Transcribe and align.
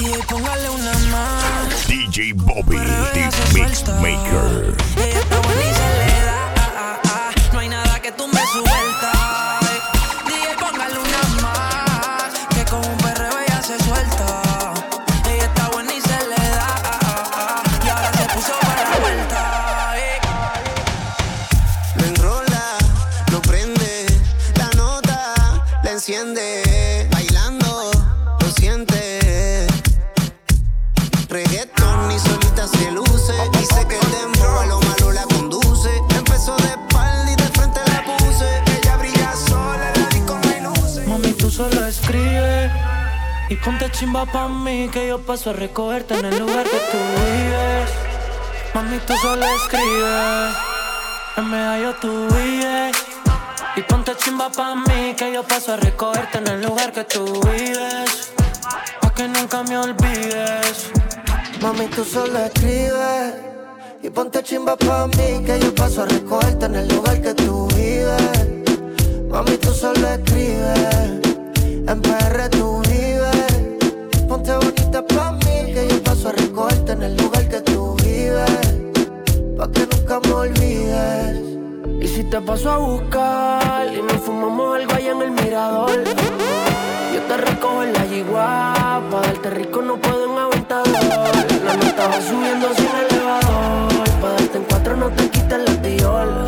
DJ, 0.00 0.18
póngale 0.26 0.70
una 0.70 0.92
más. 1.10 1.86
DJ 1.86 2.32
Bobby, 2.34 2.78
the 3.12 3.30
Mixmaker. 3.52 4.74
Ella 4.96 5.20
está 5.20 5.40
buena 5.40 5.60
y 5.60 5.74
se 5.74 5.88
le 5.98 6.24
da. 6.24 7.30
No 7.52 7.58
hay 7.58 7.68
nada 7.68 8.00
que 8.00 8.10
tumbe 8.12 8.40
su 8.50 8.62
vuelta. 8.62 8.89
Ponte 43.70 43.88
chimba 43.92 44.26
pa' 44.26 44.48
mí 44.48 44.88
que 44.88 45.06
yo 45.06 45.18
paso 45.20 45.50
a 45.50 45.52
recogerte 45.52 46.14
en 46.18 46.24
el 46.24 46.38
lugar 46.40 46.64
que 46.64 46.80
tú 46.90 46.98
vives. 47.20 47.90
Mami, 48.74 48.98
tú 49.06 49.14
solo 49.22 49.46
escribe, 49.46 50.50
en 51.36 51.50
medallo 51.50 51.94
tú 52.00 52.10
vives. 52.34 52.96
Y 53.76 53.82
ponte 53.82 54.16
chimba 54.16 54.50
pa' 54.50 54.74
mí 54.74 55.14
que 55.16 55.32
yo 55.32 55.44
paso 55.44 55.74
a 55.74 55.76
recogerte 55.76 56.38
en 56.38 56.48
el 56.48 56.62
lugar 56.62 56.90
que 56.92 57.04
tú 57.04 57.24
vives. 57.52 58.32
Pa' 59.00 59.14
que 59.14 59.28
nunca 59.28 59.62
me 59.62 59.78
olvides. 59.78 60.90
Mami, 61.62 61.86
tú 61.94 62.04
solo 62.04 62.40
escribes 62.40 63.34
y 64.02 64.10
ponte 64.10 64.42
chimba 64.42 64.76
pa' 64.76 65.06
mí 65.06 65.44
que 65.46 65.60
yo 65.60 65.72
paso 65.76 66.02
a 66.02 66.06
recogerte 66.06 66.66
en 66.66 66.74
el 66.74 66.88
lugar 66.88 67.22
que 67.22 67.34
tú 67.34 67.68
vives. 67.76 68.40
Mami, 69.30 69.56
tú 69.58 69.72
solo 69.72 70.08
escribes, 70.08 71.20
en 71.86 72.02
PR 72.02 72.48
tú 72.50 72.80
vives. 72.80 72.89
Pa' 75.08 75.32
mí 75.32 75.72
que 75.72 75.88
yo 75.88 76.02
paso 76.02 76.28
a 76.28 76.32
recogerte 76.32 76.92
en 76.92 77.02
el 77.02 77.16
lugar 77.16 77.48
que 77.48 77.60
tú 77.62 77.96
vives. 78.04 78.60
Pa' 79.56 79.70
que 79.72 79.86
nunca 79.86 80.20
me 80.20 80.32
olvides. 80.32 81.40
Y 82.02 82.06
si 82.06 82.24
te 82.24 82.40
paso 82.40 82.70
a 82.70 82.76
buscar 82.76 83.86
y 83.92 84.02
nos 84.02 84.20
fumamos 84.22 84.76
algo 84.76 84.92
allá 84.92 85.12
en 85.12 85.22
el 85.22 85.30
mirador. 85.30 86.04
Yo 87.14 87.20
te 87.28 87.36
recojo 87.36 87.82
en 87.82 87.92
la 87.94 88.04
yigua, 88.06 89.02
pa' 89.10 89.20
darte 89.20 89.50
rico 89.50 89.80
no 89.80 89.96
puedo 89.96 90.24
en 90.30 90.38
aventador. 90.38 90.92
La 91.64 91.76
nota 91.76 92.08
va 92.08 92.20
subiendo 92.20 92.68
sin 92.74 92.90
elevador, 93.08 94.10
pa' 94.20 94.28
darte 94.32 94.58
en 94.58 94.64
cuatro 94.64 94.96
no 94.96 95.08
te 95.10 95.30
quites 95.30 95.58
la 95.66 95.82
tiola. 95.82 96.44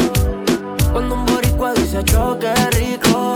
Cuando 0.93 1.15
un 1.15 1.25
boricua 1.25 1.73
dice 1.73 2.05
choque 2.05 2.53
rico, 2.73 3.32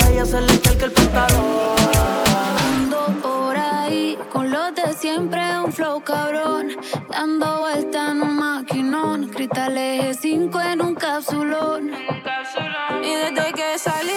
flow 5.76 6.02
cabrón. 6.02 6.68
Dando 7.10 7.60
vuelta 7.60 8.10
en 8.10 8.22
un 8.22 8.36
maquinón. 8.36 9.28
Cristales 9.28 10.18
5 10.22 10.60
en 10.60 10.80
un 10.80 10.94
capsulón. 10.94 11.90
Y 13.02 13.14
desde 13.14 13.52
que 13.52 13.78
salí, 13.78 14.15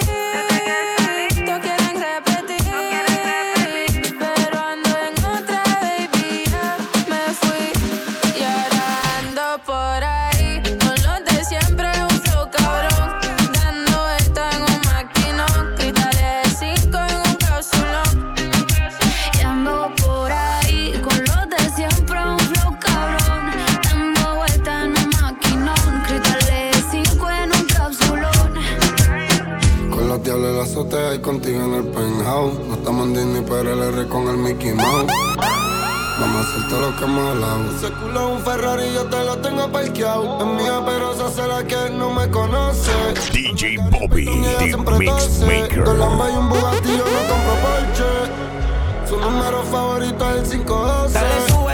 penthouse. 33.00 33.06
No 33.06 33.06
estamos 33.06 33.08
en 33.08 33.14
Disney, 33.14 33.46
pero 33.48 33.74
el 33.74 33.94
R 33.94 34.08
con 34.08 34.28
el 34.28 34.38
Mickey 34.38 34.74
Mouse. 34.74 35.12
Vamos 36.20 36.46
a 36.46 36.50
hacer 36.50 36.70
todo 36.70 36.82
lo 36.82 36.96
que 36.98 37.06
hemos 37.06 37.30
hablado. 37.30 37.76
Ese 37.78 37.92
culo 37.94 38.20
es 38.20 38.36
un 38.36 38.42
Ferrari, 38.44 38.94
yo 38.94 39.06
te 39.06 39.24
lo 39.24 39.38
tengo 39.38 39.72
parqueado. 39.72 40.40
Es 40.40 40.46
mía, 40.62 40.82
pero 40.86 41.14
esa 41.14 41.32
será 41.32 41.64
que 41.64 41.90
no 41.92 42.10
me 42.12 42.30
conoce. 42.30 42.92
DJ 43.32 43.78
Bobby, 43.90 44.26
the 44.26 45.94
Lambas 45.94 46.34
y 46.34 46.38
un 46.38 46.50
Bugatti, 46.50 46.90
yo 46.90 47.06
no 47.06 47.22
compro 47.30 47.56
Porsche. 47.62 49.08
Su 49.08 49.18
número 49.18 49.64
favorito 49.64 50.30
es 50.36 50.52
el 50.52 50.60
512. 50.66 51.69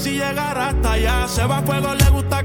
Si 0.00 0.12
llegará 0.12 0.68
hasta 0.68 0.92
allá. 0.92 1.28
Se 1.28 1.44
va 1.44 1.58
a 1.58 1.62
fuego, 1.62 1.94
le 1.94 2.10
gusta 2.10 2.42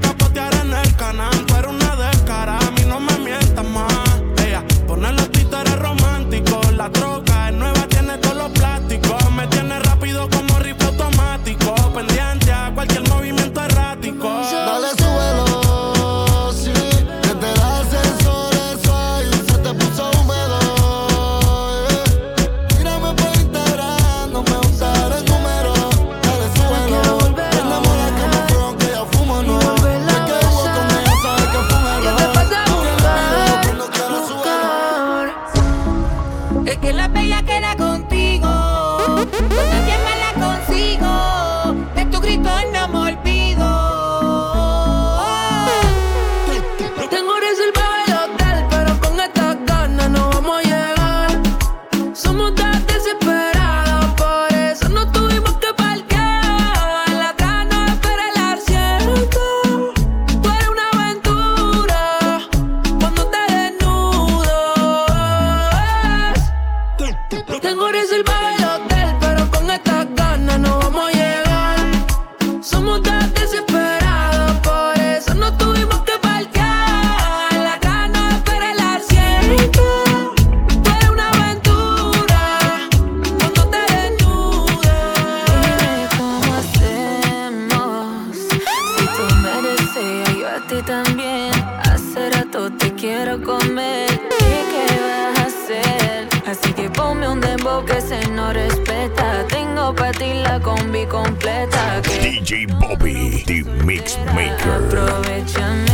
Mix 103.84 104.16
maker. 104.34 105.85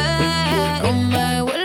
way, 0.00 0.88
on 0.88 1.10
my 1.10 1.42
way. 1.42 1.59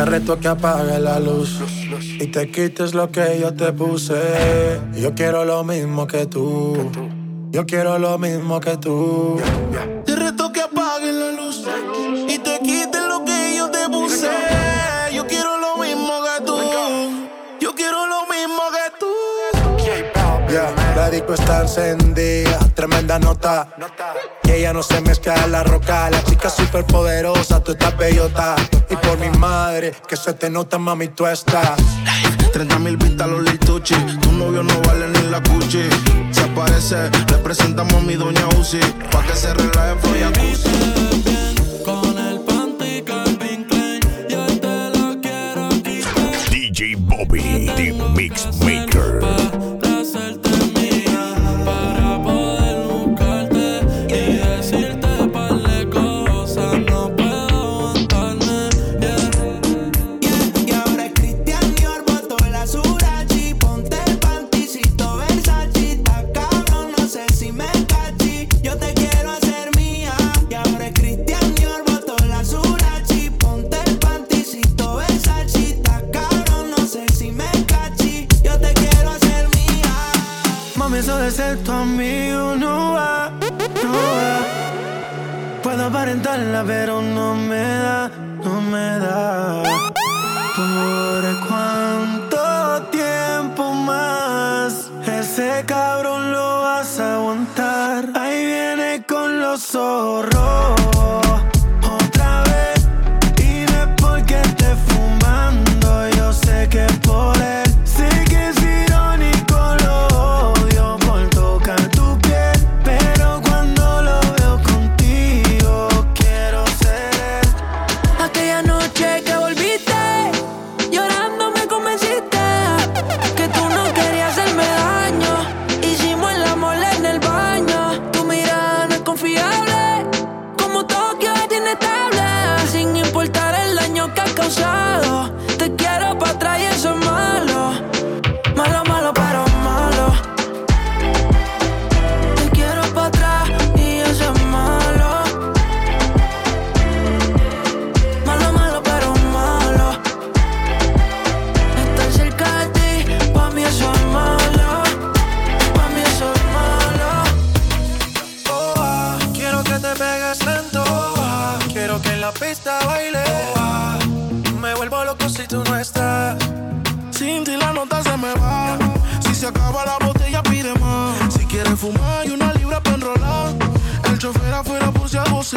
Te 0.00 0.06
reto 0.06 0.40
que 0.40 0.48
apagues 0.48 0.98
la 0.98 1.20
luz 1.20 1.60
y 2.18 2.26
te 2.28 2.50
quites 2.50 2.94
lo 2.94 3.12
que 3.12 3.38
yo 3.38 3.52
te 3.52 3.70
puse. 3.70 4.80
Yo 4.94 5.14
quiero 5.14 5.44
lo 5.44 5.62
mismo 5.62 6.06
que 6.06 6.24
tú. 6.24 6.90
Yo 7.50 7.66
quiero 7.66 7.98
lo 7.98 8.16
mismo 8.16 8.60
que 8.60 8.78
tú. 8.78 9.38
Te 10.06 10.16
reto 10.16 10.50
que 10.54 10.62
apagues 10.62 11.14
la 11.14 11.32
luz 11.32 11.66
y 12.26 12.38
te 12.38 12.60
quites 12.60 13.02
lo 13.06 13.26
que 13.26 13.54
yo 13.58 13.70
te 13.70 13.90
puse. 13.90 14.30
Yo 15.12 15.26
quiero 15.26 15.58
lo 15.60 15.76
mismo 15.76 16.12
que 16.24 16.44
tú. 16.46 16.58
Yo 17.60 17.74
quiero 17.74 18.06
lo 18.06 18.22
mismo 18.22 18.62
que 18.72 18.98
tú. 18.98 19.12
Yeah, 20.48 20.94
la 20.96 21.10
disco 21.10 21.34
está 21.34 21.60
encendida, 21.60 22.58
tremenda 22.74 23.18
nota. 23.18 23.68
Y 24.50 24.52
ella 24.52 24.72
no 24.72 24.82
se 24.82 25.00
mezcla 25.00 25.34
en 25.44 25.52
la 25.52 25.62
roca. 25.62 26.10
La 26.10 26.24
chica 26.24 26.50
súper 26.50 26.84
poderosa, 26.84 27.62
tú 27.62 27.72
estás 27.72 27.96
bellota. 27.96 28.56
Y 28.88 28.96
por 28.96 29.16
mi 29.18 29.30
madre, 29.38 29.92
que 30.08 30.16
se 30.16 30.32
te 30.34 30.50
nota, 30.50 30.76
mami, 30.76 31.08
tú 31.08 31.24
estás. 31.26 31.78
30 32.52 32.78
mil 32.80 32.96
vistas 32.96 33.28
los 33.28 33.42
lituchi. 33.42 33.94
Tu 33.94 34.32
novio 34.32 34.64
no 34.64 34.74
vale 34.82 35.08
ni 35.08 35.30
la 35.30 35.40
cuchi. 35.40 35.88
Se 36.32 36.42
aparece, 36.42 37.10
le 37.30 37.38
presentamos 37.38 37.94
a 37.94 38.00
mi 38.00 38.16
doña 38.16 38.46
Uzi. 38.58 38.80
Pa' 39.12 39.22
que 39.22 39.36
se 39.36 39.54
relaje, 39.54 39.94
fue 40.00 40.20
Con 41.84 42.18
el 42.18 42.40
panty 42.40 43.02
Calvin 43.02 43.64
Klein, 43.64 44.00
yo 44.28 44.46
te 44.46 44.98
lo 44.98 45.20
quiero 45.20 45.68
quitar. 45.84 46.50
DJ 46.50 46.96
Bobby, 46.98 47.70
The 47.76 47.92
Mix 48.16 48.46
Maker. 48.58 48.89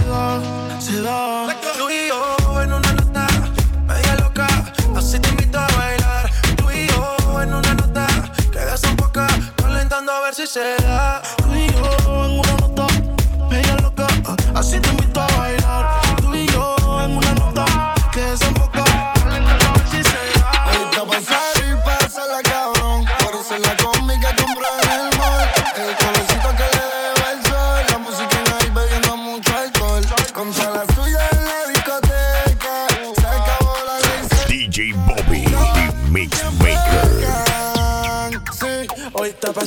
love, 0.05 0.79
to 0.86 1.01
love. 1.01 1.33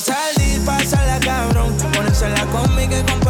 salir, 0.07 0.65
pasarla 0.65 1.19
cabrón. 1.21 1.75
Ponerse 1.93 2.29
la 2.29 2.47
conmigo 2.47 2.95
y 2.97 3.03
con 3.03 3.26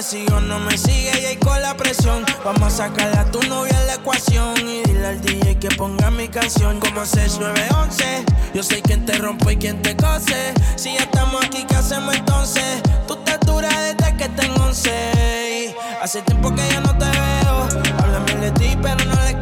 me 0.00 0.04
sigo, 0.04 0.40
no 0.40 0.58
me 0.60 0.78
sigue 0.78 1.12
y 1.20 1.26
ahí 1.26 1.36
con 1.36 1.60
la 1.60 1.76
presión. 1.76 2.24
Vamos 2.42 2.80
a 2.80 2.88
sacar 2.88 3.18
a 3.18 3.30
tu 3.30 3.38
novia 3.42 3.78
a 3.78 3.84
la 3.84 3.94
ecuación 3.96 4.56
y 4.66 4.82
dile 4.84 5.06
al 5.06 5.20
DJ 5.20 5.58
que 5.58 5.68
ponga 5.76 6.10
mi 6.10 6.26
canción. 6.26 6.80
Como 6.80 7.04
6911, 7.04 8.24
yo 8.54 8.62
soy 8.62 8.80
quien 8.80 9.04
te 9.04 9.12
rompe 9.18 9.52
y 9.52 9.56
quien 9.58 9.82
te 9.82 9.94
cose. 9.96 10.54
Si 10.76 10.94
ya 10.94 11.00
estamos 11.00 11.44
aquí, 11.44 11.66
¿qué 11.68 11.76
hacemos 11.76 12.14
entonces? 12.14 12.82
Tú 13.06 13.16
te 13.16 13.36
duras 13.44 13.74
desde 13.78 14.16
que 14.16 14.28
tengo 14.30 14.64
11. 14.64 15.76
Hace 16.00 16.22
tiempo 16.22 16.48
que 16.54 16.66
ya 16.66 16.80
no 16.80 16.96
te 16.96 17.04
veo. 17.04 17.68
Háblame 17.98 18.36
de 18.36 18.52
ti, 18.52 18.78
pero 18.80 19.04
no 19.04 19.22
le 19.24 19.38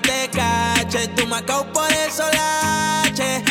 te 0.00 0.28
cache. 0.30 1.08
Tu 1.08 1.26
Macao 1.26 1.64
por 1.72 1.90
eso 1.92 2.24
lache. 2.32 3.47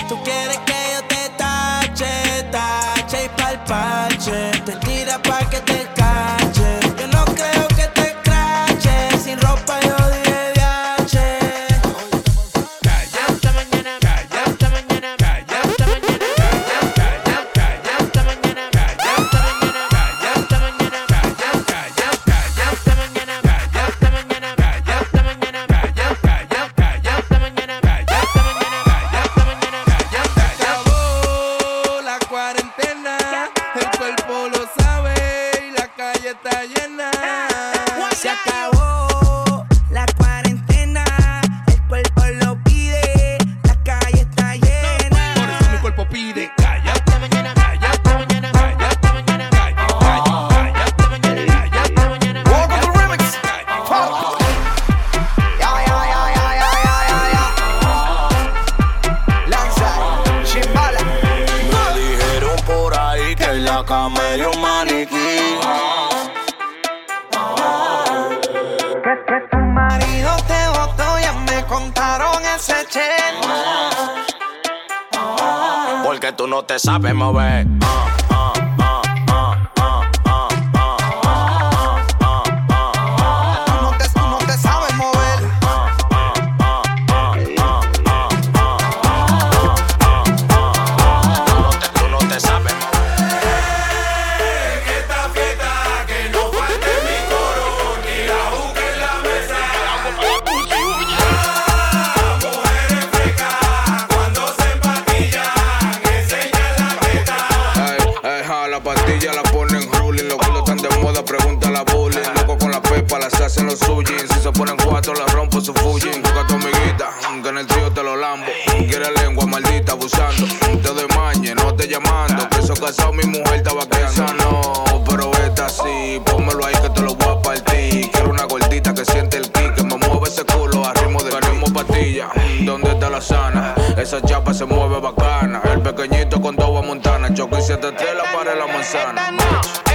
esa 134.18 134.28
chapa 134.28 134.54
se 134.54 134.66
mueve 134.66 135.00
bacana. 135.00 135.62
El 135.64 135.82
pequeñito 135.82 136.42
con 136.42 136.56
toda 136.56 136.82
montana, 136.82 137.34
choque 137.34 137.60
y 137.60 137.62
siete 137.62 137.90
estrellas 137.90 138.26
para 138.34 138.56
la 138.56 138.68
manzana. 138.68 139.87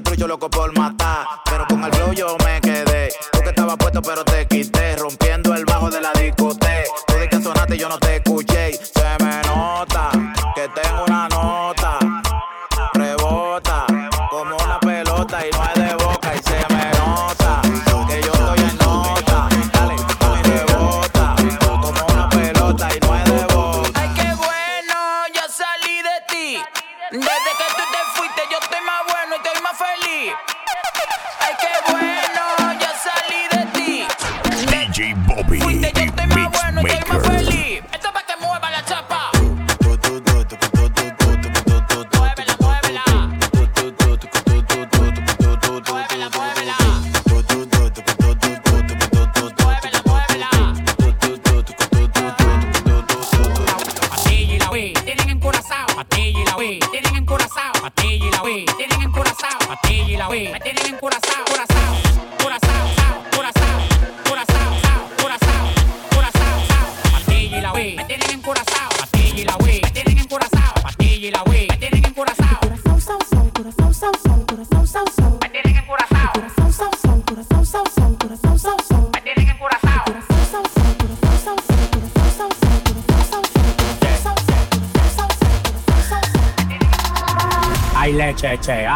estoy 0.00 0.16
trucho 0.16 0.26
loco 0.26 0.50
por 0.50 0.76
matar. 0.76 1.26
Pero 1.44 1.66
con 1.66 1.84
el 1.84 1.92
flow 1.92 2.12
yo 2.12 2.36
me 2.44 2.60
quedé. 2.60 3.12
Tú 3.32 3.40
que 3.40 3.50
estabas 3.50 3.76
puesto, 3.76 4.02
pero 4.02 4.24
te 4.24 4.39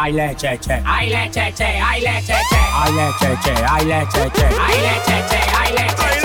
Ailecece 0.05 0.83
Ailecece 0.85 1.65
Ailecece 1.65 2.59
Ailecece 2.83 3.51
Ailecece 3.73 4.47
Ailecece 4.67 5.39
Ailecece 5.59 6.24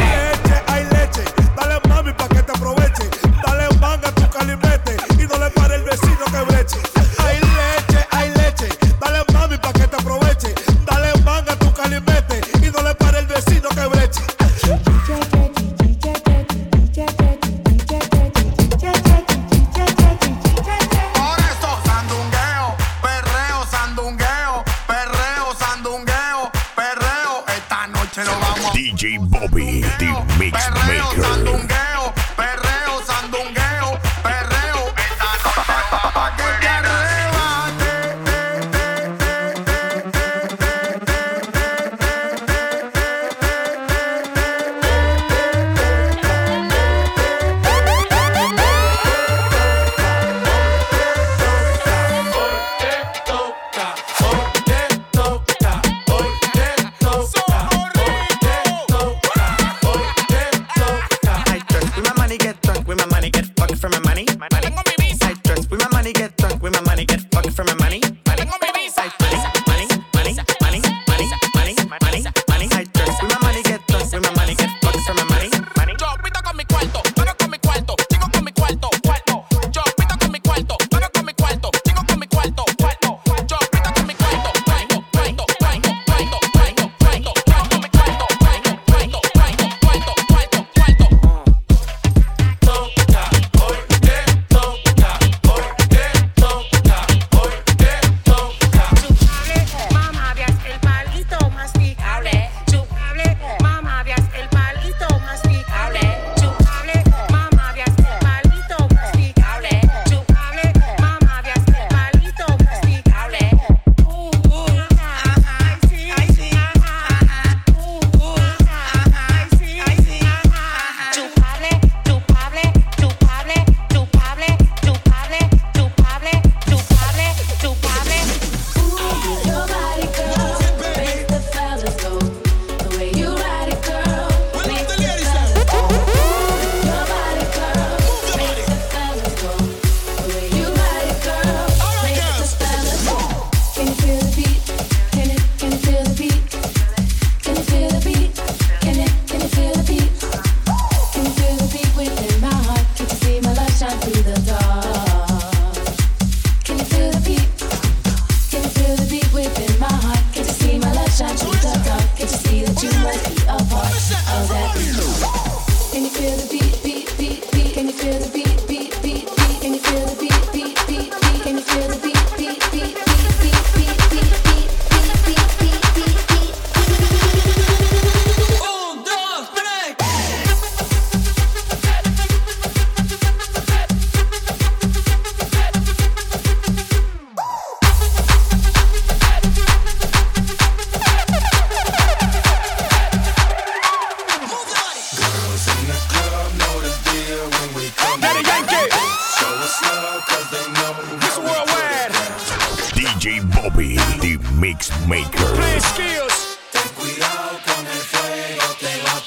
DJ 203.20 203.44
Bobby, 203.52 203.96
the 204.24 204.40
Mix 204.56 204.88
Maker. 205.06 205.44
Play 205.52 205.78
skills. 205.92 206.56
Ten 206.72 206.88
cuidado 206.96 207.61
con 207.68 207.85
el 207.85 208.00
fuego, 208.09 208.64
te 208.80 208.88
va 209.04 209.12
a 209.12 209.20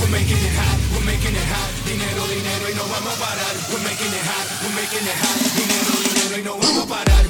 We're 0.00 0.10
making 0.10 0.34
it 0.34 0.54
hot, 0.58 0.78
we're 0.90 1.06
making 1.06 1.36
it 1.38 1.46
hot. 1.54 1.70
Dinero, 1.86 2.26
dinero 2.26 2.66
y 2.68 2.74
no 2.74 2.82
vamos 2.90 3.14
a 3.14 3.20
parar. 3.22 3.54
We're 3.70 3.84
making 3.86 4.10
it 4.10 4.26
hot, 4.26 4.46
we're 4.66 4.74
making 4.74 5.06
it 5.06 5.18
hot. 5.22 5.38
Dinero, 5.54 5.92
dinero 6.02 6.34
y 6.34 6.42
no 6.42 6.58
vamos 6.58 6.82
a 6.82 6.88
parar. 6.88 7.29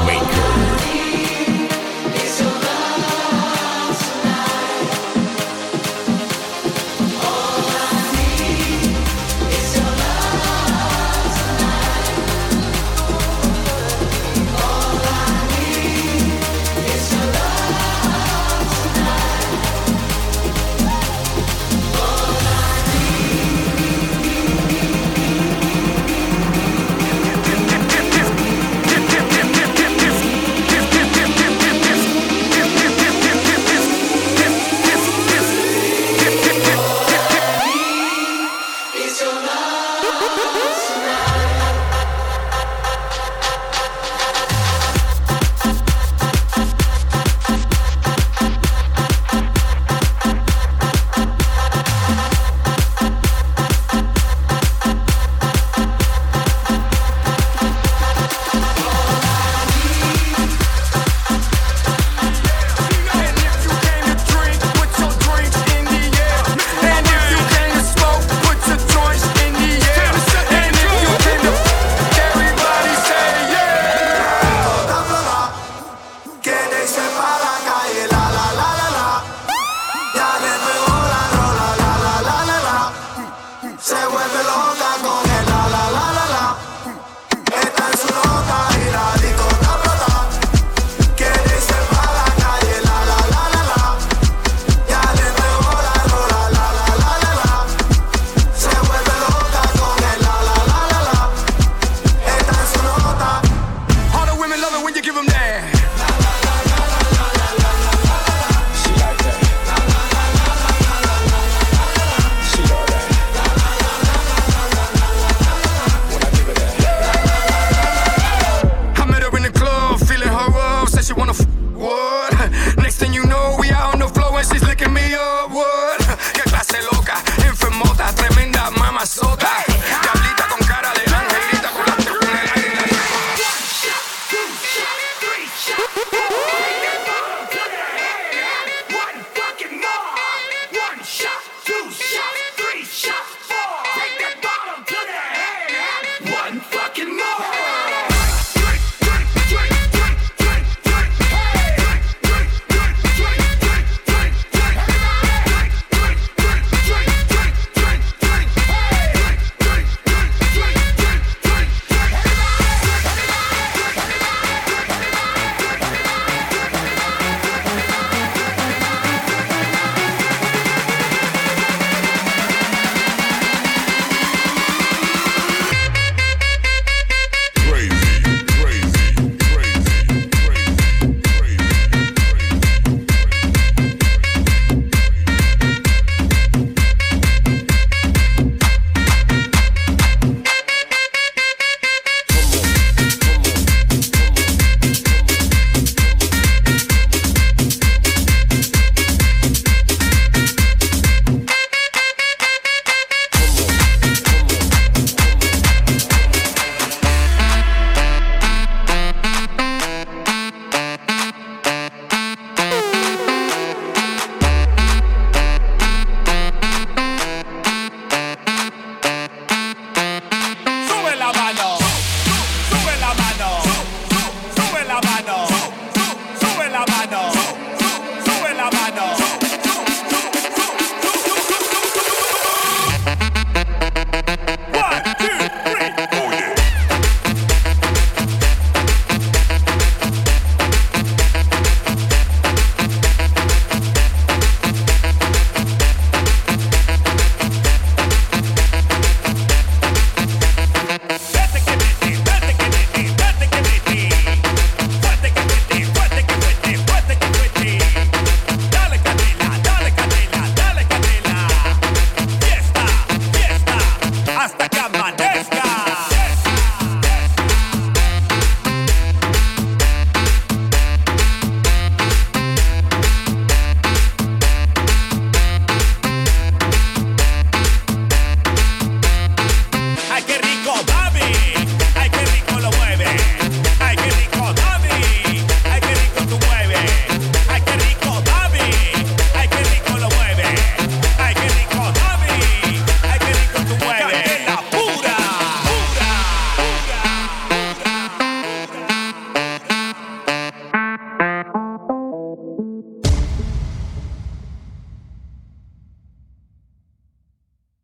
Maker. 0.00 0.71